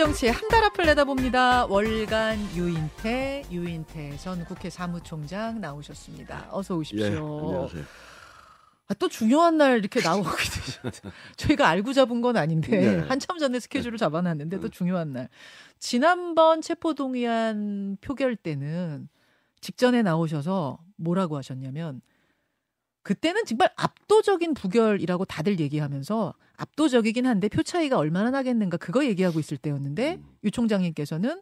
[0.00, 1.66] 정치의 한 달 앞을 내다봅니다.
[1.66, 6.48] 월간 유인태, 유인태 전 국회 사무총장 나오셨습니다.
[6.50, 7.04] 어서 오십시오.
[7.04, 7.84] 예, 안녕하세요.
[8.88, 10.82] 아, 또 중요한 날 이렇게 나오게 되셨
[11.36, 12.98] 저희가 알고 잡은 건 아닌데 네.
[13.08, 15.28] 한참 전에 스케줄을 잡아놨는데 또 중요한 날.
[15.78, 19.06] 지난번 체포동의안 표결 때는
[19.60, 22.00] 직전에 나오셔서 뭐라고 하셨냐면
[23.02, 29.56] 그때는 정말 압도적인 부결이라고 다들 얘기하면서 압도적이긴 한데 표 차이가 얼마나 나겠는가 그거 얘기하고 있을
[29.56, 30.26] 때였는데 음.
[30.44, 31.40] 유 총장님께서는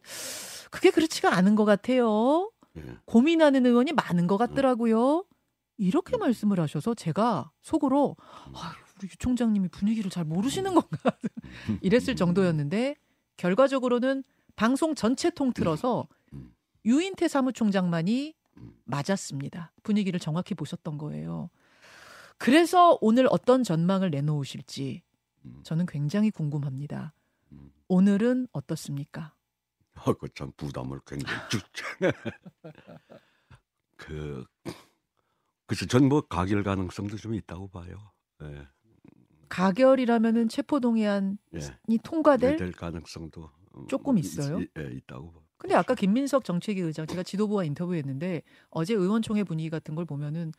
[0.71, 2.51] 그게 그렇지가 않은 것 같아요.
[2.77, 2.83] 예.
[3.05, 5.25] 고민하는 의원이 많은 것 같더라고요.
[5.77, 6.21] 이렇게 음.
[6.21, 8.17] 말씀을 하셔서 제가 속으로
[8.55, 10.89] 아, 우리 유 총장님이 분위기를 잘 모르시는 건가
[11.83, 12.97] 이랬을 정도였는데
[13.37, 14.25] 결과적으로는
[14.57, 16.53] 방송 전체 통틀어서 음.
[16.85, 18.38] 유인태 사무총장만이 음.
[18.85, 19.73] 맞았습니다.
[19.83, 21.51] 분위기를 정확히 보셨던 거예요.
[22.39, 25.03] 그래서 오늘 어떤 전망을 내놓으실지
[25.45, 25.61] 음.
[25.65, 27.13] 저는 굉장히 궁금합니다.
[27.53, 27.71] 음.
[27.89, 29.35] 오늘은 어떻습니까?
[30.05, 31.61] 어, 그참 부담을 굉장히 쭉.
[33.97, 34.45] 그
[35.67, 38.13] 그래서 전뭐 가결 가능성도 좀 있다고 봐요.
[38.43, 38.67] 예.
[39.49, 41.97] 가결이라면은 체포 동의안이 예.
[42.03, 44.61] 통과될 될 가능성도 음, 조금 있- 있어요?
[44.61, 45.41] 예, 있다고 봐.
[45.59, 50.53] 근데 아까 김민석 정책위 의장 제가 지도부와 인터뷰했는데 어제 의원총회 분위기 같은 걸 보면은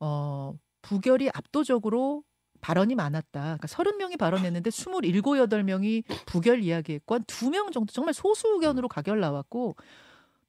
[0.00, 2.24] 어 부결이 압도적으로
[2.60, 3.40] 발언이 많았다.
[3.40, 9.76] 그러니까 30명이 발언했는데 27, 8명이 부결 이야기했고 한 2명 정도 정말 소수 의견으로 가결 나왔고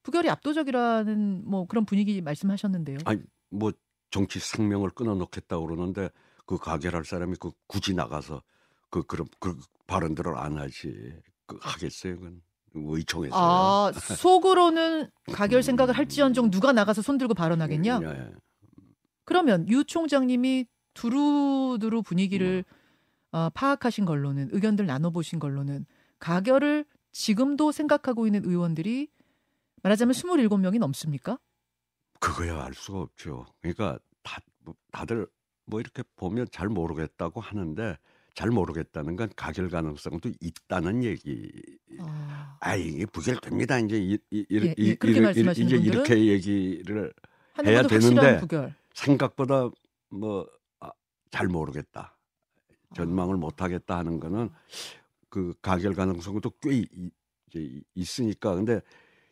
[0.03, 3.00] 부결이 압도적이라는 뭐 그런 분위기 말씀하셨는데요.
[3.06, 3.73] 아니 뭐
[4.12, 6.09] 정치 생명을 끊어놓겠다 고 그러는데
[6.45, 8.44] 그 가결할 사람이 그 굳이 나가서
[8.90, 11.14] 그 그런 그 발언들을 안 하지
[11.45, 12.42] 그 하겠어요 그건
[12.76, 18.00] 의총에서 아, 속으로는 가결 생각을 할지언정 누가 나가서 손 들고 발언하겠냐?
[18.04, 18.31] 예.
[19.23, 22.64] 그러면 유 총장님이 두루두루 분위기를
[23.31, 25.86] 어, 파악하신 걸로는 의견들 나눠보신 걸로는
[26.20, 29.09] 가결을 지금도 생각하고 있는 의원들이
[29.84, 31.38] 말하자면 27명이 넘습니까?
[32.19, 33.46] 그거야 알 수가 없죠.
[33.62, 35.28] 그러니까 다, 뭐 다들
[35.66, 37.97] 뭐 이렇게 보면 잘 모르겠다고 하는데
[38.35, 41.50] 잘 모르겠다는 건 가결 가능성도 있다는 얘기.
[42.00, 43.79] 아, 아 이게 부결됩니다.
[43.79, 45.78] 이제 이, 이, 이, 예, 예, 이, 그렇게 이- 말씀하시는 이제?
[45.78, 47.13] 이렇게 얘기를
[47.66, 48.41] 해야 되는데.
[48.94, 49.69] 생각보다
[50.09, 50.46] 뭐
[51.31, 52.18] 잘 모르겠다.
[52.94, 53.38] 전망을 아.
[53.38, 54.50] 못 하겠다 하는 거는
[55.29, 57.09] 그 가결 가능성도 꽤 이- 이-
[57.47, 58.79] 이제 있으니까 근데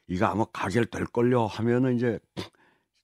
[0.08, 2.20] 이거 아마 가결될 걸요 하면은 이제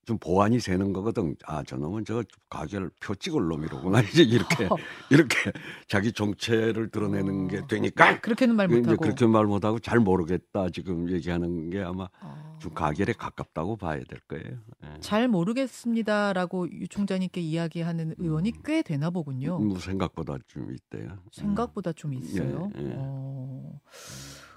[0.10, 1.36] 좀 보완이 되는 거거든.
[1.46, 4.68] 아 저놈은 저 가결 표 찍을 놈이로구나 이제 이렇게
[5.12, 5.52] 이렇게
[5.88, 7.68] 자기 정체를 드러내는 게 어.
[7.68, 8.98] 되니까 그렇게는 말 못하고.
[8.98, 12.58] 그렇게 말 못하고 잘 모르겠다 지금 얘기하는 게 아마 아.
[12.58, 14.58] 좀 가결에 가깝다고 봐야 될 거예요.
[14.84, 15.00] 예.
[15.00, 18.62] 잘 모르겠습니다라고 유 총장님께 이야기하는 의원이 음.
[18.66, 19.60] 꽤 되나 보군요.
[19.60, 21.12] 뭐 생각보다 좀 있대요.
[21.12, 21.30] 음.
[21.32, 22.72] 생각보다 좀 있어요.
[22.80, 22.94] 예, 예.
[22.96, 23.80] 어.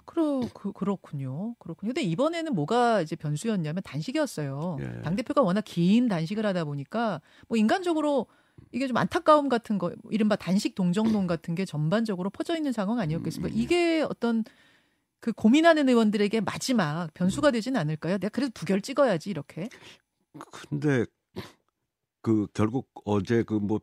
[0.04, 1.54] 그러 그, 그렇군요.
[1.58, 1.92] 그렇군요.
[1.92, 4.78] 근데 이번에는 뭐가 이제 변수였냐면 단식이었어요.
[4.80, 5.02] 예.
[5.02, 8.26] 당 대표가 워낙 긴 단식을 하다 보니까 뭐 인간적으로
[8.70, 13.54] 이게 좀 안타까움 같은 거, 이른바 단식 동정론 같은 게 전반적으로 퍼져 있는 상황 아니었겠습니까?
[13.54, 13.58] 음.
[13.58, 14.44] 이게 어떤
[15.20, 18.18] 그 고민하는 의원들에게 마지막 변수가 되진 않을까요?
[18.18, 19.68] 내가 그래도 부결 찍어야지 이렇게.
[20.68, 21.06] 근데
[22.20, 23.80] 그 결국 어제 그 뭐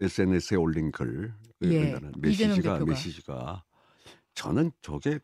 [0.00, 1.32] SNS에 올린 글그
[1.64, 2.78] 예, 메시지가.
[2.84, 3.64] 메시지가
[4.34, 5.20] 저는 저게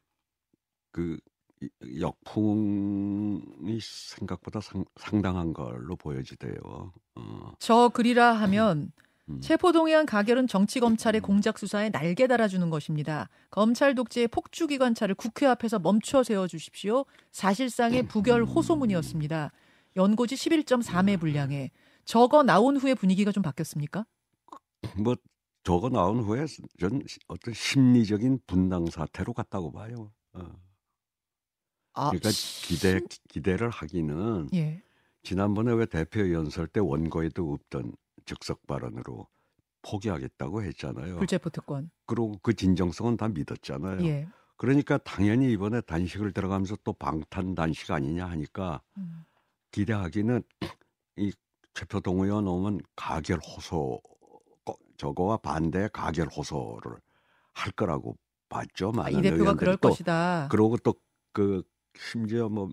[0.97, 1.19] 그
[1.61, 6.93] 이- 역풍이 생각보다 상, 상당한 걸로 보여지대요.
[7.17, 8.93] 어, 저 글이라 하면
[9.29, 9.41] 음.
[9.41, 13.29] 체포동의안 가결은 정치 검찰의 공작 수사에 날개 달아주는 것입니다.
[13.51, 17.05] 검찰 독재의 폭주 기관차를 국회 앞에서 멈춰 세워 주십시오.
[17.33, 19.53] 사실상의 부결 호소문이었습니다.
[19.97, 21.71] 연고지 11.3회 분량에
[22.07, 24.07] 저거 나온 후에 분위기가 좀 바뀌었습니까?
[25.05, 25.15] 뭐
[25.65, 26.47] 저거 나온 후에
[26.79, 30.13] 전 어떤 심리적인 분당 사태로 갔다고 봐요.
[30.35, 30.66] 어.
[31.97, 34.83] 아, 그러니까 기대 기대를 하기는 예.
[35.23, 37.95] 지난번에 왜 대표 연설 때 원고에도 없던
[38.27, 39.27] 즉석 발언으로
[39.83, 41.17] 포기하겠다고 했잖아요.
[41.17, 41.91] 불체포 특권.
[42.07, 44.05] 그리고 그 진정성은 다 믿었잖아요.
[44.07, 44.29] 예.
[44.57, 49.25] 그러니까 당연히 이번에 단식을 들어가면서 또 방탄 단식 아니냐 하니까 음.
[49.73, 50.43] 기대하기는
[51.17, 51.33] 이
[51.75, 54.01] 최표 동 의원 오면 가결 호소
[54.65, 56.97] 거- 저거와 반대 가결 호소를
[57.53, 58.17] 할 거라고
[58.49, 58.89] 봤죠.
[58.91, 59.59] 아, 많은 이 대표가 의원들이.
[59.59, 60.49] 그럴 또 것이다.
[60.51, 60.95] 그러고 또
[61.33, 61.63] 그
[61.99, 62.69] 심지어 뭐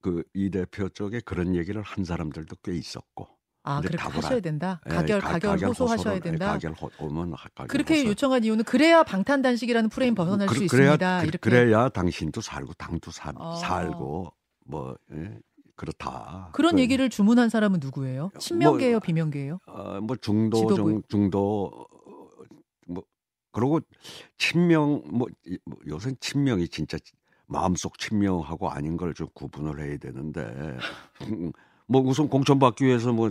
[0.00, 3.26] 그 이 대표 쪽에 그런 얘기를 한 사람들도 꽤 있었고.
[3.62, 4.80] 아, 그렇게 답을 하셔야 안- 된다.
[4.84, 6.46] 예, 가결 가- 가결 호소하셔야 호소를- 예, 된다.
[6.52, 8.10] 가결 호, 오면 하- 가결 그렇게 호소.
[8.10, 11.20] 요청한 이유는 그래야 방탄 단식이라는 프레임 벗어날 그- 수 그래야, 있습니다.
[11.22, 13.54] 그- 이렇게 그래야 당신도 살고 당도 사, 아.
[13.56, 14.30] 살고
[14.66, 15.38] 뭐 예,
[15.74, 16.50] 그렇다.
[16.52, 18.30] 그런 그, 얘기를 주문한 사람은 누구예요?
[18.38, 19.58] 친명계예요, 비명계예요?
[19.66, 20.76] 어, 뭐 중도 지도부.
[20.76, 22.44] 중, 중도 어,
[22.88, 23.02] 뭐
[23.52, 23.80] 그러고
[24.36, 26.98] 친명 뭐, 이- 뭐 요새 친명이 진짜
[27.46, 30.76] 마음속 친명하고 아닌 걸 좀 구분을 해야 되는데
[31.22, 31.52] 음,
[31.86, 33.30] 뭐 우선 공천받기 위해서 뭐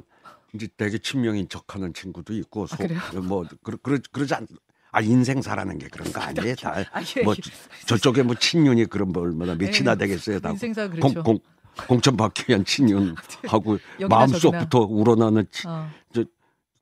[0.54, 3.20] 이제 되게 친명인 척하는 친구도 있고 소- 아?
[3.20, 4.48] 뭐 그러, 그러, 그러지 않.
[4.92, 6.76] 아 인생 살아는 게 그런 거 아니에요 다.
[6.92, 7.86] 아, 예, 뭐 예.
[7.88, 10.52] 저쪽에 뭐 친윤이 그런 뭐 얼마나 몇이나 에이, 되겠어요 다.
[10.52, 11.24] 인생사 그렇죠.
[11.24, 11.40] 공, 공,
[11.88, 15.90] 공천 받기 위한 친윤하고 마음속부터 우러나는 치- 어.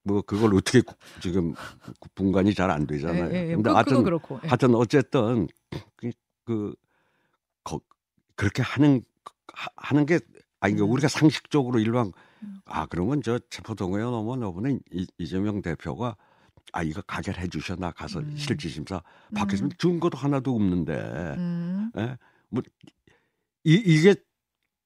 [0.03, 1.53] 뭐 그걸 어떻게 구- 지금
[2.15, 3.29] 분간이 잘 안 되잖아요.
[3.31, 3.55] 예, 예, 예.
[3.55, 4.39] 근데 그, 하여튼 그렇고.
[4.43, 4.47] 예.
[4.49, 5.47] 하여튼 어쨌든
[5.95, 6.11] 그,
[6.43, 6.73] 그
[7.63, 7.79] 거,
[8.35, 9.03] 그렇게 하는
[9.53, 10.19] 하- 하는 게
[10.59, 10.91] 아니 그 음.
[10.91, 12.11] 우리가 상식적으로 일반
[12.43, 12.61] 음.
[12.65, 16.15] 아 그러면 저 체포동의회 넘어 이번에 이- 이재명 대표가
[16.73, 18.35] 아 이거 가결해 주셔 나 가서 음.
[18.37, 19.01] 실질심사
[19.35, 19.77] 받겠습니다 음.
[19.77, 20.93] 증거도 하나도 없는데
[21.37, 21.91] 음.
[21.97, 22.17] 예?
[22.49, 22.61] 뭐
[23.63, 24.15] 이, 이게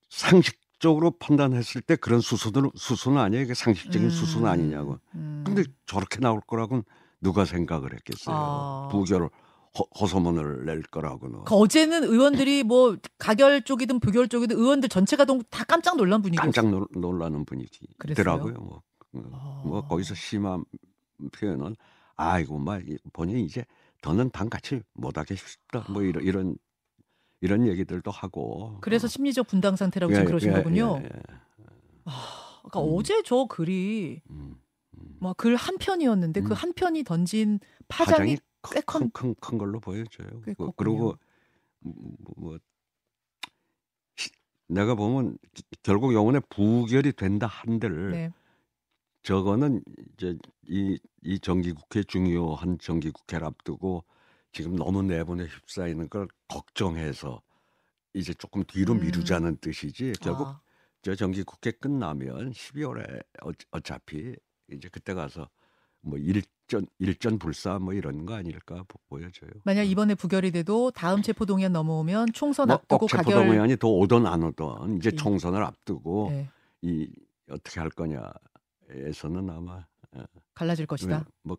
[0.09, 4.09] 상식적으로 판단했을 때 그런 수순은 수순 아니에요 이게 상식적인 음.
[4.09, 5.43] 수순 아니냐고 음.
[5.45, 6.83] 근데 저렇게 나올 거라고는
[7.21, 8.35] 누가 생각을 했겠어요.
[8.35, 8.89] 아.
[8.91, 9.29] 부결 허,
[9.77, 11.43] 허 소문을 낼 거라고는.
[11.43, 16.51] 그 어제는 의원들이 뭐 가결 쪽이든 부결 쪽이든 의원들 전체가 동- 다 깜짝 놀란 분위기였어요.
[16.51, 18.53] 깜짝 놀, 놀라는 분위기더라고요.
[18.53, 18.81] 뭐,
[19.33, 19.61] 아.
[19.65, 20.63] 뭐 거기서 심한
[21.33, 21.75] 표현은
[22.15, 22.81] 아이고 막
[23.11, 23.65] 본인이 이제
[24.01, 25.85] 더는 당 같이 못하게 싶다.
[25.89, 26.57] 뭐 이런 이런
[27.41, 28.77] 이런 얘기들도 하고.
[28.81, 29.07] 그래서 어.
[29.09, 30.99] 심리적 분당 상태라고 예, 지금 그러신 예, 거군요.
[31.01, 31.09] 예, 예.
[32.05, 32.93] 그러니까 음.
[32.95, 34.55] 어제 저 글이 음,
[34.97, 35.17] 음.
[35.19, 36.53] 막글 한 편이었는데 그 음.
[36.53, 38.37] 한 편이 던진 파장이 파장이
[38.71, 40.27] 꽤 컸- 큰큰 큰 걸로 보여져요.
[40.45, 40.73] 꽤 그- 컸군요.
[40.75, 41.17] 그리고
[41.79, 41.93] 뭐,
[42.37, 42.59] 뭐
[44.15, 44.29] 시-
[44.67, 48.31] 내가 보면 기- 결국 영혼의 부결이 된다 한들 네.
[49.23, 49.83] 저거는
[50.13, 54.03] 이제 이, 이 정기국회 중요한 정기국회를 앞두고
[54.51, 57.41] 지금 너무 내분에 휩싸이는 걸 걱정해서
[58.13, 59.01] 이제 조금 뒤로 음.
[59.01, 60.61] 미루자는 뜻이지 결국 아,
[61.01, 64.35] 저 정기국회 끝나면 12월에 어, 어차피
[64.71, 65.49] 이제 그때 가서
[66.01, 69.51] 뭐 일 전 일전 불사 뭐 이런 거 아닐까 보- 보여져요.
[69.63, 73.87] 만약 이번에 부결이 돼도 다음 체포 동의안 넘어오면 총선 뭐 앞두고 꼭 가결 체포동의안이 더
[73.89, 76.49] 오든 안 오든 이제 이- 총선을 앞두고 네,
[76.81, 77.07] 이
[77.51, 79.85] 어떻게 할 거냐에서는 아마
[80.55, 81.25] 갈라질 것이다.
[81.43, 81.57] 뭐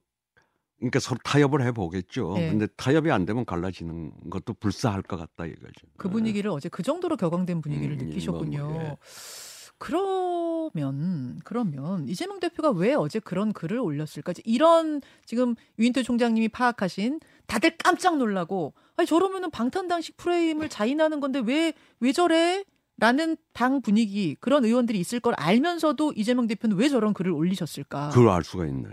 [0.78, 2.34] 그러니까 서로 타협을 해보겠죠.
[2.34, 2.50] 네.
[2.50, 5.86] 근데 타협이 안 되면 갈라지는 것도 불사할 것 같다 이거죠.
[5.96, 8.68] 그 분위기를 어제 그 정도로 격앙된 분위기를 음, 느끼셨군요.
[8.68, 8.96] 뭐, 예.
[9.78, 14.32] 그러면 그러면 이재명 대표가 왜 어제 그런 글을 올렸을까?
[14.44, 21.73] 이런 지금 유인태 총장님이 파악하신 다들 깜짝 놀라고 아니 저러면은 방탄당식 프레임을 자인하는 건데 왜
[22.00, 22.64] 왜 저래?
[22.99, 28.08] 라는 당 분위기 그런 의원들이 있을 걸 알면서도 이재명 대표는 왜 저런 글을 올리셨을까?
[28.08, 28.88] 그걸 알 수가 있네.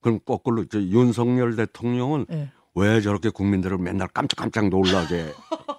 [0.00, 2.52] 그럼 거꾸로 저 윤석열 대통령은 예.
[2.76, 5.32] 왜 저렇게 국민들을 맨날 깜짝깜짝 놀라게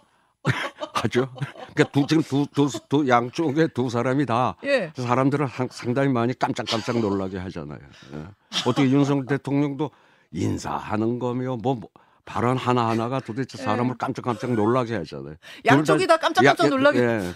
[1.04, 1.30] 하죠?
[1.74, 4.92] 그러니까 두, 지금 두, 두, 두 양쪽에 두 사람이 다 예.
[4.96, 7.80] 사람들을 상, 상당히 많이 깜짝깜짝 놀라게 하잖아요.
[8.14, 8.26] 예.
[8.66, 9.92] 어떻게 윤석열 대통령도
[10.32, 11.90] 인사하는 거며 뭐, 뭐
[12.26, 15.34] 발언 하나 하나가 도대체 사람을 깜짝깜짝 놀라게 하잖아요.
[15.34, 15.38] 예.
[15.66, 17.34] 양쪽이 다 깜짝깜짝 야, 놀라게 예.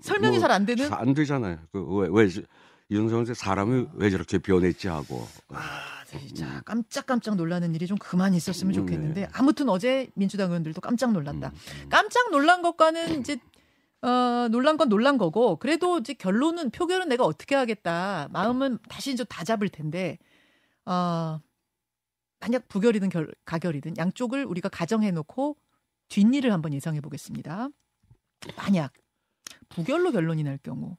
[0.00, 1.58] 설명이 뭐 잘안 되는 안 되잖아요.
[1.72, 2.28] 그왜왜
[2.90, 5.26] 윤석열 사람이 왜 저렇게 변했지 하고.
[5.48, 9.28] 아, 진짜 깜짝깜짝 놀라는 일이 좀 그만 있었으면 음, 좋겠는데 네.
[9.32, 11.48] 아무튼 어제 민주당 의원들도 깜짝 놀랐다.
[11.48, 11.88] 음, 음.
[11.88, 13.38] 깜짝 놀란 것과는 이제
[14.02, 18.28] 어, 놀란 건 놀란 거고 그래도 이제 결론은 표결은 내가 어떻게 하겠다.
[18.32, 20.18] 마음은 다시 이제 다 잡을 텐데
[20.84, 21.40] 어,
[22.40, 25.56] 만약 부결이든 결, 가결이든 양쪽을 우리가 가정해 놓고
[26.08, 27.68] 뒷일을 한번 예상해 보겠습니다.
[28.56, 28.92] 만약
[29.68, 30.96] 부결로 결론이 날 경우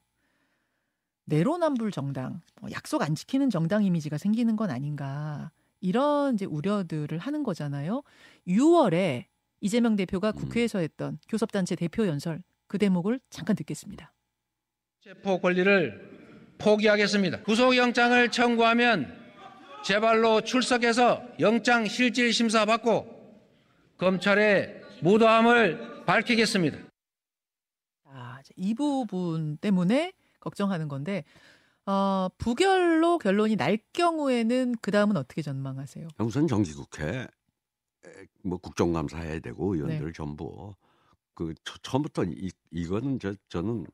[1.26, 5.50] 내로남불 정당, 뭐 약속 안 지키는 정당 이미지가 생기는 건 아닌가
[5.80, 8.02] 이런 이제 우려들을 하는 거잖아요.
[8.46, 9.24] 6월에
[9.60, 10.34] 이재명 대표가 음.
[10.34, 14.12] 국회에서 했던 교섭단체 대표 연설 그 대목을 잠깐 듣겠습니다.
[15.00, 17.42] 체포 권리를 포기하겠습니다.
[17.42, 19.14] 구속영장을 청구하면
[19.84, 23.06] 제발로 출석해서 영장 실질 심사 받고
[23.98, 26.78] 검찰의 무도함을 밝히겠습니다.
[28.04, 30.12] 자, 이제 이 부분 때문에
[30.44, 31.24] 걱정하는 건데
[31.86, 36.08] 어, 부결로 결론이 날 경우에는 그 다음은 어떻게 전망하세요?
[36.20, 37.26] 우선 정기국회
[38.06, 40.12] 에, 뭐 국정감사 해야 되고 의원들 네.
[40.12, 40.74] 전부
[41.34, 43.86] 그 처, 처음부터 이, 이거는 저 저는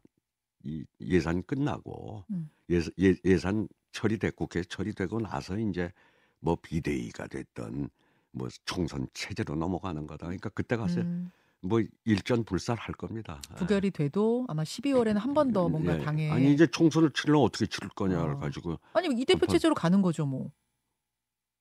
[0.62, 2.50] 이 예산 끝나고 음.
[2.70, 5.90] 예, 예, 예산 처리돼 국회 처리되고 나서 이제
[6.38, 7.88] 뭐 비대위가 됐던
[8.32, 10.26] 뭐 총선 체제로 넘어가는 거다.
[10.26, 11.30] 그러니까 그때 가서 음,
[11.62, 13.40] 뭐 일전 불살할 겁니다.
[13.56, 16.02] 부결이 돼도 아마 12월에는 한 번 더 뭔가 예.
[16.02, 18.38] 당에 아니 이제 총선을 치려면 어떻게 치를 거냐를 어.
[18.38, 20.50] 가지고 아니 이 대표 체제로 가는 거죠 뭐.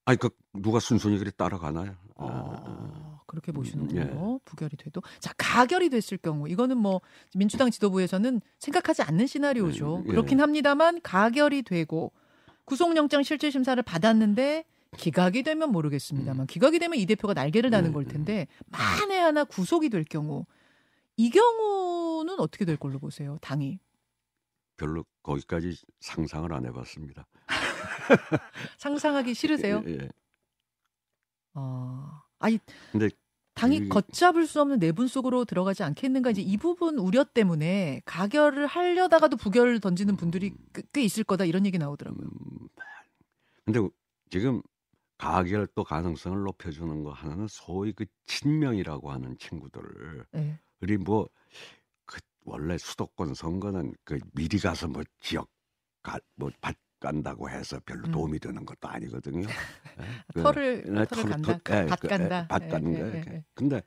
[0.05, 1.95] 아니 그 누가 순순히 그리 따라가나요?
[2.15, 4.39] 아, 아, 그렇게 음, 보시는군요.
[4.45, 7.01] 부결이 돼도 자 가결이 됐을 경우 이거는 뭐
[7.35, 9.97] 민주당 지도부에서는 생각하지 않는 시나리오죠.
[9.97, 10.09] 음, 예.
[10.09, 12.11] 그렇긴 합니다만 가결이 되고
[12.65, 14.63] 구속영장 실질 심사를 받았는데
[14.99, 18.07] 기각이 되면 모르겠습니다만 기각이 되면 이 대표가 날개를 다는 음, 걸 음.
[18.07, 20.45] 텐데 만에 하나 구속이 될 경우
[21.15, 23.37] 이 경우는 어떻게 될 걸로 보세요?
[23.41, 23.79] 당이
[24.77, 27.27] 별로 거기까지 상상을 안 해봤습니다.
[28.77, 29.83] 상상하기 싫으세요?
[29.85, 30.09] 예, 예.
[31.53, 32.59] 어, 아니
[32.91, 33.09] 근데
[33.55, 38.65] 당이 그- 걷잡을 수 없는 내분 속으로 들어가지 않겠는가 이제 이 부분 우려 때문에 가결을
[38.67, 42.25] 하려다가도 부결을 던지는 분들이 꽤, 꽤 있을 거다 이런 얘기 나오더라고요.
[42.25, 42.67] 음,
[43.65, 43.81] 근데
[44.31, 44.61] 지금
[45.19, 50.59] 가결 또 가능성을 높여주는 거 하나는 소위 그 친명이라고 하는 친구들을 네.
[50.81, 51.29] 우리 뭐
[52.05, 55.49] 그 원래 수도권 선거는 그 미리 가서 뭐 지역
[56.01, 56.49] 가뭐
[56.99, 58.11] 간다고 해서 별로 음.
[58.11, 59.47] 도움이 되는 것도 아니거든요.
[59.47, 59.47] 예,
[60.33, 62.93] 그- 털을 네, 털을 털- 간다, 털- 예, 밭 그, 예, 간다, 밭 예, 가는
[62.93, 63.13] 예, 거예요.
[63.13, 63.25] 예.
[63.35, 63.43] 예.
[63.53, 63.81] 근데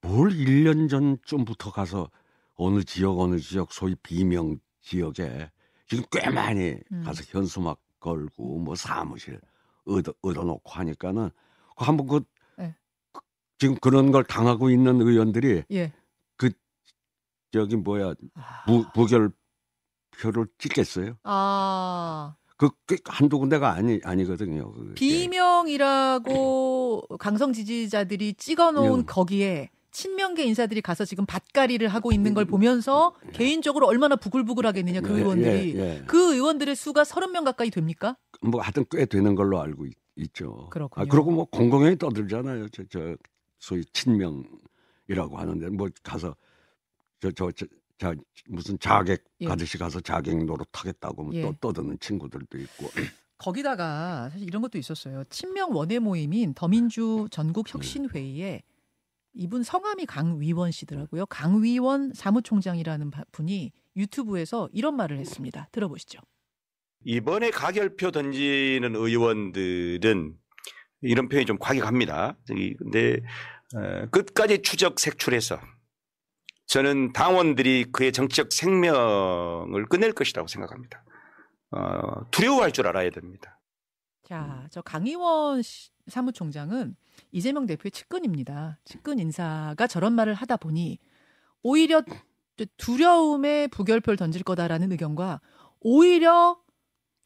[0.00, 2.10] 뭘 1년 전쯤부터 가서
[2.54, 5.50] 어느 지역 어느 지역 소위 비명 지역에
[5.86, 7.02] 지금 꽤 많이 음.
[7.04, 9.40] 가서 현수막 걸고 뭐 사무실
[9.86, 11.30] 얻어, 얻어놓고 하니까는
[11.76, 12.20] 그 한번 그
[12.56, 12.74] 네.
[13.12, 13.20] 그-
[13.58, 15.92] 지금 그런 걸 당하고 있는 의원들이 예.
[17.54, 19.30] 저기 뭐야 아, 부, 부결
[20.18, 21.18] 표를 찍겠어요?
[21.22, 24.72] 아그꽤 한두 군데가 아니 아니거든요.
[24.72, 24.94] 그게.
[26.22, 26.28] 비명이라고
[27.18, 29.04] 강성 지지자들이 찍어놓은 음.
[29.06, 35.18] 거기에 친명계 인사들이 가서 지금 밭가리를 하고 있는 걸 보면서 개인적으로 얼마나 부글부글하겠느냐 그 예,
[35.20, 36.04] 의원들이 예, 예.
[36.06, 38.16] 그 의원들의 수가 30명 가까이 됩니까?
[38.40, 41.04] 뭐 하여튼 꽤 되는 걸로 알고 있, 죠 그렇군요.
[41.04, 42.68] 아, 그리고 뭐 공공연히 떠들잖아요.
[42.70, 43.16] 저, 저
[43.58, 46.34] 소위 친명이라고 하는데 뭐 가서
[47.20, 47.66] 저저 저,
[47.98, 48.14] 자,
[48.48, 49.46] 무슨 자객 예.
[49.46, 51.42] 가듯이 가서 자객 노릇 하겠다고 뭐 예.
[51.42, 52.88] 또 떠드는 친구들도 있고
[53.38, 55.24] 거기다가 사실 이런 것도 있었어요.
[55.30, 58.62] 친명 원외 모임인 더민주 전국 혁신 회의에
[59.34, 61.26] 이분 성함이 강위원 씨더라고요.
[61.26, 65.68] 강위원 사무총장이라는 바- 분이 유튜브에서 이런 말을 했습니다.
[65.72, 66.20] 들어보시죠.
[67.04, 70.36] 이번에 가결표 던지는 의원들은
[71.00, 72.36] 이런 표현이 좀 과격합니다.
[72.46, 73.20] 근데
[73.74, 75.58] 어, 끝까지 추적 색출해서
[76.66, 81.04] 저는 당원들이 그의 정치적 생명을 끝낼 것이라고 생각합니다.
[81.70, 83.58] 어, 두려워할 줄 알아야 됩니다.
[84.24, 86.96] 자, 저 강의원 씨- 사무총장은
[87.30, 88.78] 이재명 대표의 측근입니다.
[88.84, 90.98] 측근 인사가 저런 말을 하다 보니
[91.62, 92.02] 오히려
[92.76, 95.40] 두려움에 부결표를 던질 거다라는 의견과
[95.80, 96.60] 오히려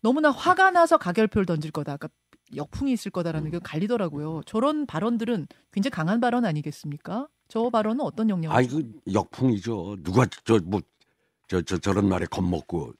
[0.02, 1.96] 너무나 화가 나서 가결표를 던질 거다.
[1.96, 2.08] 그러니까
[2.54, 4.42] 역풍이 있을 거다라는 의견 갈리더라고요.
[4.46, 7.28] 저런 발언들은 굉장히 강한 발언 아니겠습니까?
[7.48, 8.56] 저 발언은 어떤 영향을?
[8.56, 9.96] 아 이거 역풍이죠.
[10.02, 10.80] 누가 저 뭐
[11.48, 12.92] 저 저 저런 말에 겁먹고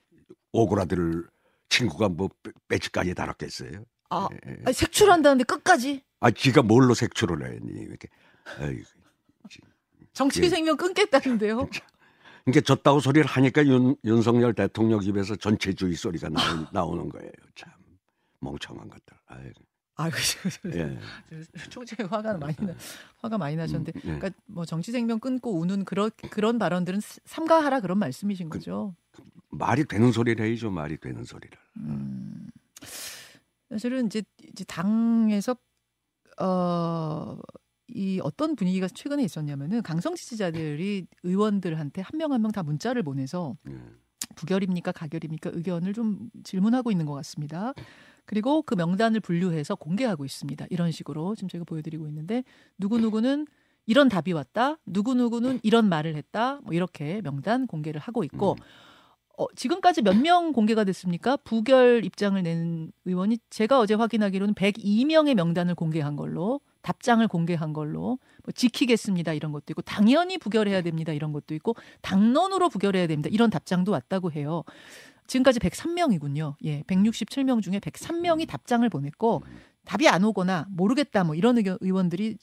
[0.52, 1.26] 오그라들
[1.68, 3.84] 친구가 뭐 배- 배치까지 달았겠어요.
[4.10, 4.56] 아, 예, 예.
[4.64, 8.08] 아니, 색출한다는데 끝까지 아 지가 뭘로 색출을 했니 이렇게.
[8.60, 8.82] 에이,
[10.12, 10.48] 정치 예.
[10.48, 11.68] 생명 끊겠다는데요.
[12.44, 17.30] 그러니까 졌다고 소리를 하니까 윤, 윤석열 대통령 입에서 전체주의 소리가 나오, 나오는 거예요.
[17.56, 17.72] 참
[18.40, 19.16] 멍청한 것들.
[19.26, 19.62] 아이고,
[19.96, 20.18] 아, 그
[20.76, 20.98] 예.
[21.70, 22.74] 총장이 화가 많이 나,
[23.18, 24.18] 화가 많이 나셨는데, 음, 예.
[24.18, 28.94] 그러니까 뭐 정치 생명 끊고 우는 그런 그런 발언들은 삼가하라 그런 말씀이신 그 거죠.
[29.50, 30.70] 말이 되는 소리를 해야죠.
[30.70, 31.58] 말이 되는 소리를.
[31.78, 32.48] 음,
[33.76, 35.56] 사실은 이제 이제 당에서
[36.40, 37.36] 어
[37.88, 43.56] 이 어떤 분위기가 최근에 있었냐면은 강성 지지자들이 의원들한테 한 명 한 명 다 문자를 보내서
[43.70, 43.78] 예.
[44.34, 47.74] 부결입니까 가결입니까 의견을 좀 질문하고 있는 것 같습니다.
[48.24, 50.66] 그리고 그 명단을 분류해서 공개하고 있습니다.
[50.70, 52.42] 이런 식으로 지금 제가 보여드리고 있는데
[52.76, 53.46] 누구 누구는
[53.86, 58.64] 이런 답이 왔다, 누구 누구는 이런 말을 했다, 뭐 이렇게 명단 공개를 하고 있고 음.
[59.38, 61.36] 어, 지금까지 몇 명 공개가 됐습니까?
[61.36, 68.52] 부결 입장을 낸 의원이 제가 어제 확인하기로는 102명의 명단을 공개한 걸로 답장을 공개한 걸로 뭐
[68.54, 73.92] 지키겠습니다 이런 것도 있고 당연히 부결해야 됩니다 이런 것도 있고 당론으로 부결해야 됩니다 이런 답장도
[73.92, 74.62] 왔다고 해요.
[75.26, 76.54] 지금까지 103명이군요.
[76.64, 79.42] 예, 167명 중에 103명이 답장을 보냈고
[79.84, 82.38] 답이 안 오거나 모르겠다 뭐 이런 의견, 의원들이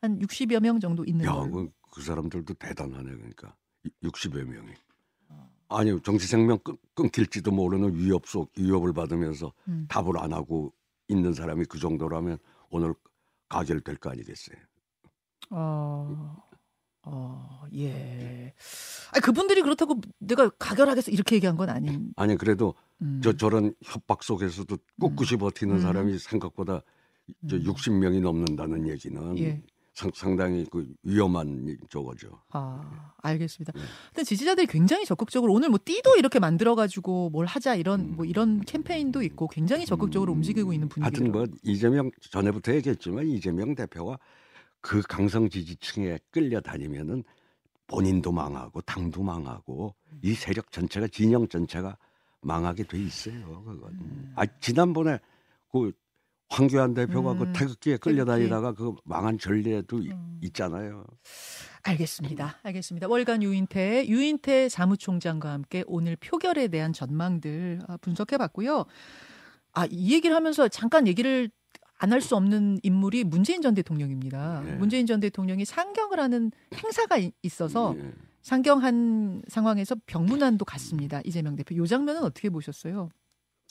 [0.00, 1.32] 한 60여 명 정도 있는 야.
[1.50, 3.10] 그, 그 사람들도 대단하네.
[3.10, 3.54] 그러니까
[4.04, 4.70] 60여 명이.
[5.72, 5.78] 어.
[5.78, 9.86] 아니 정치 생명 끊, 끊길지도 모르는 위협 속 위협을 받으면서 음.
[9.88, 10.72] 답을 안 하고
[11.08, 12.38] 있는 사람이 그 정도라면
[12.70, 12.94] 오늘
[13.48, 14.56] 가결될 거 아니겠어요.
[15.50, 16.36] 어,
[17.04, 18.54] 어, 예.
[19.14, 22.12] 아 그분들이 그렇다고 내가 가결하겠어 이렇게 얘기한 건 아닌.
[22.16, 23.20] 아니 그래도 음.
[23.22, 25.80] 저 저런 협박 속에서도 꿋꿋이 버티는 음.
[25.80, 26.82] 사람이 생각보다
[27.48, 27.62] 저 음.
[27.62, 29.62] 60명이 넘는다는 얘기는 예.
[29.94, 32.40] 상, 상당히 그 위험한 저거죠.
[32.50, 33.72] 아, 알겠습니다.
[33.72, 33.80] 네.
[34.14, 38.16] 근데 지지자들이 굉장히 적극적으로 오늘 뭐 띠도 이렇게 만들어 가지고 뭘 하자 이런 음.
[38.16, 40.38] 뭐 이런 캠페인도 있고 굉장히 적극적으로 음.
[40.38, 41.04] 움직이고 있는 분위기.
[41.04, 44.18] 하여튼 뭐 이재명 전에부터 얘기했지만 이재명 대표가
[44.80, 47.22] 그 강성 지지층에 끌려다니면은
[47.86, 51.98] 본인도 망하고 당도 망하고 이 세력 전체가 진영 전체가
[52.40, 53.62] 망하게 돼 있어요.
[53.64, 53.92] 그건.
[53.92, 54.32] 음.
[54.36, 55.18] 아 지난번에
[55.70, 55.92] 그
[56.56, 58.10] 황교안 대표가 그 음, 태극기에 태극기.
[58.10, 60.38] 끌려다니다가 그 망한 전례도 이- 음.
[60.42, 61.06] 있잖아요.
[61.82, 62.58] 알겠습니다.
[62.62, 63.08] 알겠습니다.
[63.08, 68.84] 월간 유인태 유인태 사무총장과 함께 오늘 표결에 대한 전망들 아, 분석해 봤고요.
[69.72, 71.50] 아 이 얘기를 하면서 잠깐 얘기를
[71.98, 74.60] 안 할 수 없는 인물이 문재인 전 대통령입니다.
[74.64, 74.74] 네.
[74.74, 78.12] 문재인 전 대통령이 상경을 하는 행사가 이- 있어서 예.
[78.42, 81.20] 상경한 상황에서 병문안도 갔습니다.
[81.24, 81.76] 이재명 대표.
[81.76, 83.08] 요 장면은 어떻게 보셨어요?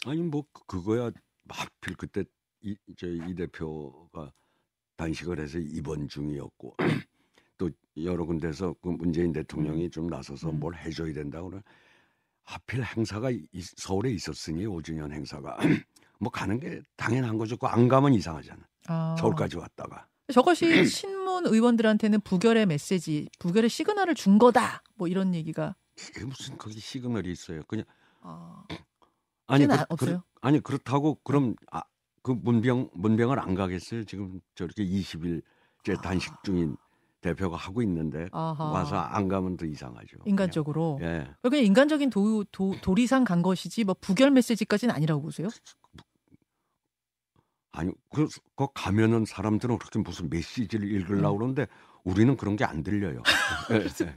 [0.05, 1.11] 아니 뭐 그- 그거야
[1.49, 2.23] 하필 그때
[2.61, 4.31] 이, 저, 이 대표가
[4.97, 6.75] 단식을 해서 입원 중이었고
[7.57, 7.69] 또
[8.03, 10.59] 여러 군데서 그 문재인 대통령이 좀 나서서 음.
[10.59, 11.61] 뭘 해줘야 된다고 그래
[12.43, 15.57] 하필 행사가 이- 서울에 있었으니 5주년 행사가
[16.19, 17.57] 뭐 가는 게 당연한 거죠.
[17.57, 18.61] 그안 가면 이상하잖아.
[18.87, 24.83] 아, 서울까지 왔다가 저것이 신문 의원들한테는 부결의 메시지, 부결의 시그널을 준 거다.
[24.95, 27.63] 뭐 이런 얘기가 이게 무슨 거기 시그널이 있어요.
[27.67, 27.85] 그냥
[28.21, 28.63] 아,
[29.47, 30.23] 아니 그, 아- 없어요?
[30.41, 31.81] 아니 그렇다고 그럼 아,
[32.21, 34.03] 그 문병 문병을 안 가겠어요?
[34.05, 36.01] 지금 저렇게 20일째 아.
[36.01, 36.77] 단식 중인
[37.21, 38.65] 대표가 하고 있는데 아하.
[38.71, 40.17] 와서 안 가면 더 이상하죠.
[40.25, 40.97] 인간적으로.
[40.97, 41.27] 그냥.
[41.43, 41.49] 예.
[41.49, 45.47] 그냥 인간적인 도, 도, 도리상 간 것이지 뭐 부결 메시지까지는 아니라고 보세요?
[47.73, 51.37] 아니 그, 그 가면은 사람들은 그렇게 무슨 메시지를 읽으려고 네.
[51.37, 51.67] 그러는데
[52.03, 53.21] 우리는 그런 게 안 들려요.
[53.71, 53.75] 예,
[54.05, 54.15] 예.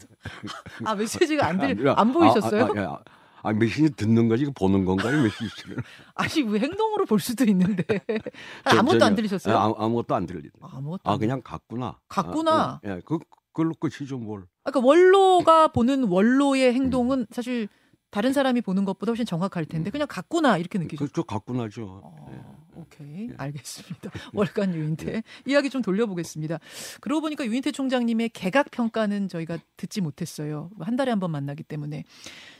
[0.85, 2.65] 아 메시지가 안 들, 아, 안 보이셨어요?
[2.65, 3.05] 아, 아, 아,
[3.45, 5.77] 아, 메시지 듣는 거지 이거 보는 건가요 메시지를?
[6.15, 7.85] 아니 왜 행동으로 볼 수도 있는데
[8.69, 9.55] 저- 아무것도 전혀- 안 들리셨어요?
[9.55, 10.51] 예, 아무- 아무것도 안 들리네.
[10.61, 11.01] 아무것도.
[11.05, 11.99] 아안 그냥 갔구나.
[12.09, 12.53] 갔구나.
[12.53, 13.19] 아, 어, 예, 그
[13.53, 14.47] 그걸로 끝이죠 뭘.
[14.65, 17.69] 그러니까 원로가 보는 원로의 행동은 사실
[18.11, 21.05] 다른 사람이 보는 것보다 훨씬 정확할 텐데 그냥 갔구나 이렇게 느끼죠.
[21.05, 22.01] 그 저 갔구나죠.
[22.03, 22.41] 어, 예.
[22.77, 23.35] 오케이 예.
[23.37, 24.11] 알겠습니다.
[24.35, 26.59] 월간 유인태 이야기 좀 돌려보겠습니다.
[27.01, 30.71] 그러고 보니까 유인태 총장님의 개각 평가는 저희가 듣지 못했어요.
[30.81, 32.05] 한 달에 한 번 만나기 때문에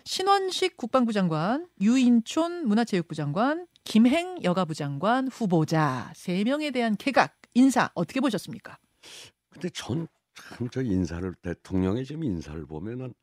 [0.05, 7.91] 신원식 국방부 장관, 유인촌 문화체육부 장관, 김행 여가부 장관 후보자 세 명에 대한 개각 인사
[7.95, 8.79] 어떻게 보셨습니까?
[9.51, 10.07] 근데 전
[10.37, 13.15] 참 저 인사를 대통령의 지금 인사를 보면은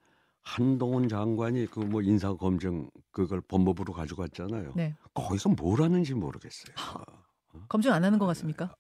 [0.44, 4.74] 한동훈 장관이 그 뭐 인사 검증 그걸 법무부로 가져갔잖아요.
[4.76, 4.96] 네.
[5.14, 6.76] 거기서 뭘 하는지 모르겠어요.
[7.70, 8.76] 검증 안 하는 것 같습니까?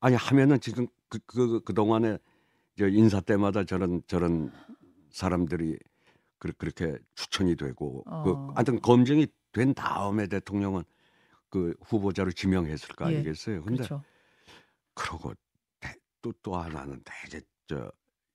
[0.00, 2.18] 아니 하면은 지금 그그 그, 동안에
[2.76, 4.52] 저 인사 때마다 저런 저런
[5.10, 5.78] 사람들이
[6.38, 8.22] 그, 그렇게 추천이 되고 어.
[8.22, 10.82] 그 하여튼 검증이 된 다음에 대통령은
[11.48, 13.16] 그 후보자로 지명했을 거 예.
[13.16, 13.62] 아니겠어요.
[13.62, 14.02] 근데 그렇죠.
[14.94, 15.32] 그러고
[16.24, 17.90] 또또 하나는 되게 저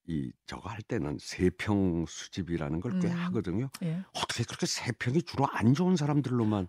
[0.10, 3.13] 이 저거 할 때는 세평 수집이라는 걸꽤 음.
[3.26, 3.69] 하거든요.
[3.84, 4.04] 예.
[4.15, 6.67] 어떻게 그렇게 세평이 주로 안 좋은 사람들로만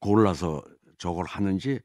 [0.00, 0.64] 골라서
[0.98, 1.78] 저걸 하는지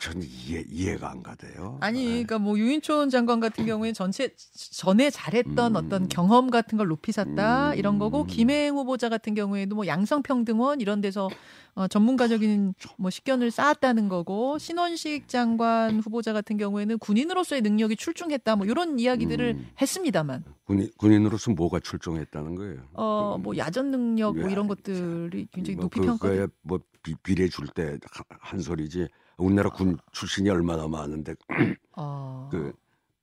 [0.00, 1.78] 저는 이해 이해가 안 가대요.
[1.80, 2.08] 아니, 예.
[2.10, 4.30] 그러니까 뭐 유인촌 장관 같은 경우에 전체
[4.72, 5.76] 전에 잘했던 음.
[5.76, 7.76] 어떤 경험 같은 걸 높이 샀다 음.
[7.78, 11.28] 이런 거고 김혜영 후보자 같은 경우에도 뭐 양성평등원 이런 데서
[11.74, 18.66] 어, 전문가적인 뭐 식견을 쌓았다는 거고 신원식 장관 후보자 같은 경우에는 군인으로서의 능력이 출중했다 뭐
[18.66, 19.68] 이런 이야기들을 음.
[19.80, 22.82] 했습니다만 군인, 군인으로서 뭐가 출중했다는 거예요.
[22.94, 26.46] 어뭐 야전 능력 뭐 야, 이런 것들이 굉장히 뭐 높이 그- 평가.
[26.62, 27.98] 뭐 비, 비례 줄 때
[28.40, 29.08] 한 소리지.
[29.38, 31.34] 우리나라 군 출신이 얼마나 많은데
[31.96, 32.48] 어.
[32.50, 32.72] 그,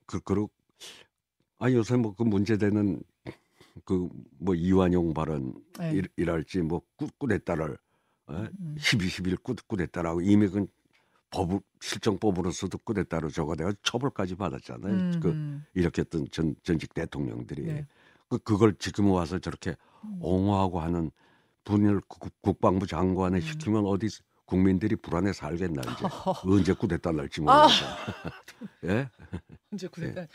[0.06, 0.49] 그, 그러,
[1.60, 3.01] 아, 요새 뭐 그 문제되는
[3.86, 6.01] 그 뭐 이완용 발언 네.
[6.17, 7.78] 이랄지 뭐 꾸, 꾸레따를
[8.28, 8.47] 어?
[8.60, 8.75] 음.
[8.80, 10.65] 12, 11 꾸, 꾸레따라고 이미 그
[11.32, 14.93] 법, 실정법으로서도 꾸레따로 저거 내가 처벌까지 받았잖아요.
[14.93, 15.65] 음, 그 음.
[15.73, 17.63] 이렇게 했던 전, 전직 대통령들이.
[17.63, 17.88] 네.
[18.30, 19.75] 그, 그걸 지금 와서 저렇게
[20.06, 20.17] 음.
[20.21, 21.12] 옹호하고 하는
[21.65, 23.41] 분을 국, 국방부 장관에 음.
[23.41, 24.08] 시키면 어디
[24.45, 26.05] 국민들이 불안해 살겠나 이제.
[26.45, 27.67] 언제 꾸데타 날지 아.
[27.67, 27.86] 모르겠어.
[28.86, 29.10] 예?
[29.73, 30.27] 이제 구됐다.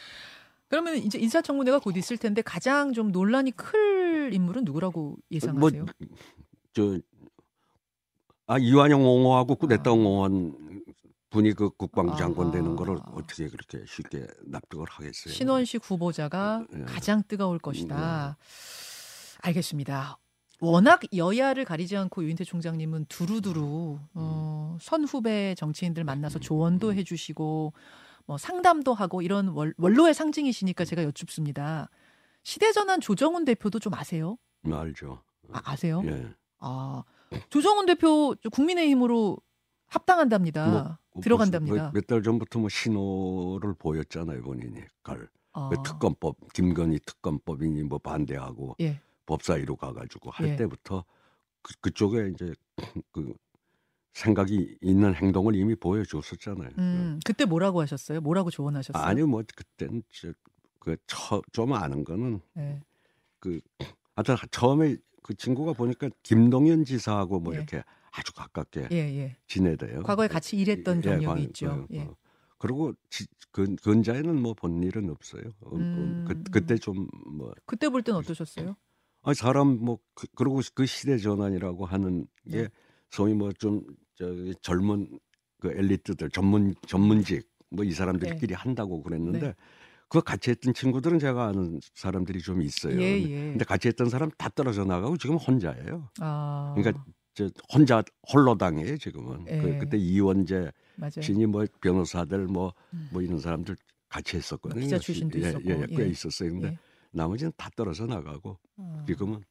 [0.69, 5.85] 그러면 이제 인사청문회가 곧 있을 텐데 가장 좀 논란이 클 인물은 누구라고 예상하세요?
[5.85, 5.93] 뭐,
[6.73, 6.99] 저,
[8.47, 9.93] 아, 이완용 옹호하고 꾸데타 아.
[9.93, 10.85] 옹호한
[11.31, 12.51] 분이 그 국방부 장관.
[12.51, 15.33] 되는 거를 어떻게 그렇게 쉽게 납득을 하겠어요.
[15.33, 16.81] 신원식 후보자가 예.
[16.85, 18.37] 가장 뜨거울 것이다.
[19.43, 20.19] 알겠습니다.
[20.61, 27.73] 워낙 여야를 가리지 않고 유인태 총장님은 두루두루 어, 선후배 정치인들 만나서 조언도 해주시고
[28.27, 31.89] 뭐 상담도 하고 이런 월, 원로의 상징이시니까 제가 여쭙습니다.
[32.43, 34.37] 시대전환 조정훈 대표도 좀 아세요?
[34.67, 35.23] 음, 알죠.
[35.53, 36.03] 아, 아세요?
[36.05, 36.29] 예.
[36.59, 37.03] 아
[37.49, 39.39] 조정훈 대표 국민의힘으로
[39.87, 40.99] 합당한답니다.
[41.13, 41.91] 뭐 들어간답니다.
[41.93, 45.29] 몇 달 전부터 뭐 신호를 보였잖아요 본인이 갈.
[45.53, 49.01] 아, 그 특검법 김건희 특검법이니 뭐 반대하고 예.
[49.35, 50.57] 법사위로 가가지고 할 예.
[50.57, 51.05] 때부터
[51.63, 52.53] 그, 그쪽에 이제
[53.13, 53.33] 그
[54.15, 56.71] 생각이 있는 행동을 이미 보여줬었잖아요.
[56.79, 58.21] 음, 그때 뭐라고 하셨어요?
[58.21, 59.01] 뭐라고 조언하셨어요?
[59.01, 60.03] 아니 뭐 그때는
[60.81, 62.81] 그좀 아는 거는 네.
[63.39, 63.61] 그
[64.17, 67.59] 하여튼 처음에 그 친구가 보니까 김동연 지사하고 뭐 예.
[67.59, 69.37] 이렇게 아주 가깝게 예, 예.
[69.47, 70.03] 지내대요.
[70.03, 71.71] 과거에 같이 일했던 예, 경력이 관- 있죠.
[71.71, 72.01] 어, 예.
[72.01, 72.17] 어.
[72.59, 75.45] 그리고 지, 근, 근자에는 뭐 본 일은 없어요.
[75.61, 76.25] 어, 어, 음.
[76.27, 77.07] 그, 그때 좀
[77.39, 78.75] 뭐 그때 볼 땐 어떠셨어요?
[79.23, 82.69] 아니 사람 뭐 그, 그리고 그 시대 전환이라고 하는 게 네.
[83.11, 83.83] 소위 뭐 좀
[84.15, 85.19] 저기 젊은
[85.61, 89.55] 그 엘리트들 전문 전문직 뭐 이 사람들끼리 한다고 그랬는데 네.
[90.09, 93.01] 그거 같이 했던 친구들은 제가 아는 사람들이 좀 있어요.
[93.01, 93.29] 예, 예.
[93.51, 96.09] 근데 같이 했던 사람 다 떨어져 나가고 지금 혼자예요.
[96.19, 96.75] 아.
[96.77, 97.05] 그러니까
[97.35, 98.03] 저 혼자
[98.33, 99.47] 홀로 당해요 지금은.
[99.49, 99.59] 예.
[99.61, 100.73] 그, 그때 이원재.
[101.21, 103.11] 신이 뭐 변호사들 뭐뭐 음.
[103.23, 103.77] 이런 사람들
[104.09, 104.81] 같이 했었거든요.
[104.81, 106.09] 기자 출신도 예, 있었고, 예, 예, 꽤 예.
[106.09, 106.51] 있었어요.
[106.51, 106.79] 근데 예.
[107.13, 109.05] 나머지는 다 떨어져 나가고 아.
[109.07, 109.43] 지금은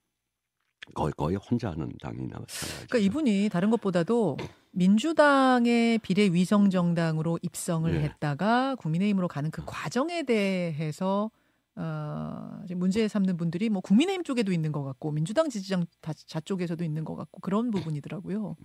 [0.95, 2.88] 거의 거의 혼자 하는 당이나 마찬가지죠.
[2.88, 4.38] 그러니까 이분이 다른 것보다도
[4.72, 8.02] 민주당의 비례 위성 정당으로 입성을 예.
[8.02, 11.30] 했다가 국민의힘으로 가는 그 과정에 대해서
[11.76, 17.04] 어, 문제 삼는 분들이 뭐 국민의힘 쪽에도 있는 것 같고 민주당 지지장 다- 좌쪽에서도 있는
[17.06, 18.56] 것 같고 그런 부분이더라고요.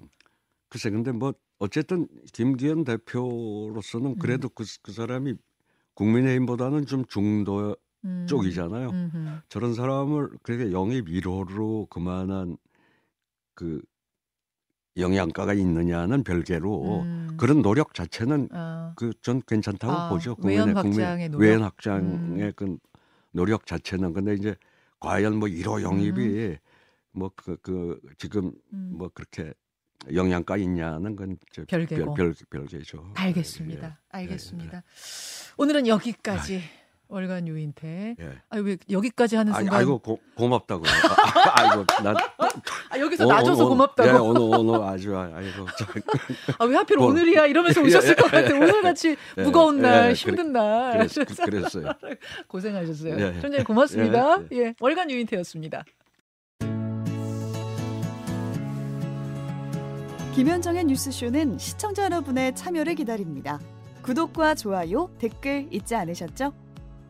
[0.69, 4.19] 글쎄 근데 뭐 어쨌든 김기현 대표로서는 음.
[4.19, 5.35] 그래도 그, 그 사람이
[5.95, 8.27] 국민의힘보다는 좀 중도 음.
[8.29, 8.91] 쪽이잖아요.
[8.91, 9.29] 음흠.
[9.49, 12.57] 저런 사람을 그렇게 영입 1호로 그만한
[13.55, 13.81] 그
[14.97, 17.37] 영양가가 있느냐는 별개로 음.
[17.37, 20.37] 그런 노력 자체는 아, 그전 괜찮다고 아, 보죠.
[20.45, 21.47] 외연 국민의- 국민- 확장의 노력?
[21.47, 22.53] 외연 확장의 음.
[22.55, 22.77] 그
[23.33, 24.55] 노력 자체는 근데 이제
[25.01, 26.57] 과연 뭐 1호 영입이 음.
[27.13, 28.93] 뭐그그 지금 음.
[28.97, 29.53] 뭐 그렇게
[30.13, 32.15] 영양가 있냐는 건저 별개고.
[32.15, 33.13] 별, 별, 별개죠.
[33.17, 33.87] 알겠습니다.
[33.89, 34.83] 예, 알겠습니다.
[35.57, 36.61] 오늘은 여기까지
[37.15, 38.17] 월간 유인태.
[38.19, 38.25] 예.
[38.25, 38.33] 예.
[38.51, 40.83] 아, 왜 여기까지 하는 아, 순간 아이고 고, 고맙다고.
[40.85, 42.17] 아, 아이고 난
[42.91, 44.09] 아, 여기서 오- 놔줘서 오- 고맙다고.
[44.09, 45.85] 예, 오늘 오늘 아주 아이고 저,
[46.59, 48.53] 아, 왜 하필 고- 오늘이야 이러면서 예, 오셨을 예, 것 같아.
[48.57, 50.93] 오늘 같이 예, 무거운 예, 날, 예, 힘든 그래- 날.
[51.09, 51.93] 그랬, 그, 그랬 어요.
[52.49, 53.15] 고생하셨어요.
[53.15, 53.33] 예, 예.
[53.41, 54.39] 총장님 고맙습니다.
[54.53, 55.85] 예, 예, 월간 유인태였습니다.
[60.35, 63.61] 김현정의 뉴스쇼는 시청자 여러분의 참여를 기다립니다.
[64.03, 66.53] 구독과 좋아요, 댓글 잊지 않으셨죠?